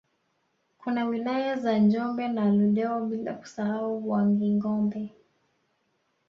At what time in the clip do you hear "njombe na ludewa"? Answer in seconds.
1.77-3.01